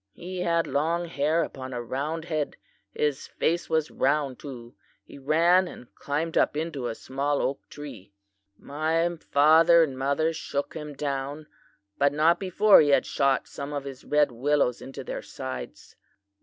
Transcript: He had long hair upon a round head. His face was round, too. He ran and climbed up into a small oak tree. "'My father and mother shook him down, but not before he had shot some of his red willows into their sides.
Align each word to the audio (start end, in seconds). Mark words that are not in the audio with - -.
He 0.13 0.39
had 0.39 0.65
long 0.65 1.05
hair 1.05 1.43
upon 1.43 1.73
a 1.73 1.81
round 1.83 2.25
head. 2.25 2.57
His 2.91 3.27
face 3.27 3.69
was 3.69 3.91
round, 3.91 4.39
too. 4.39 4.73
He 5.03 5.19
ran 5.19 5.67
and 5.67 5.93
climbed 5.93 6.39
up 6.39 6.57
into 6.57 6.87
a 6.87 6.95
small 6.95 7.39
oak 7.39 7.69
tree. 7.69 8.11
"'My 8.57 9.15
father 9.17 9.83
and 9.83 9.95
mother 9.95 10.33
shook 10.33 10.73
him 10.73 10.95
down, 10.95 11.45
but 11.99 12.13
not 12.13 12.39
before 12.39 12.81
he 12.81 12.89
had 12.89 13.05
shot 13.05 13.47
some 13.47 13.73
of 13.73 13.83
his 13.83 14.03
red 14.03 14.31
willows 14.31 14.81
into 14.81 15.03
their 15.03 15.21
sides. 15.21 15.95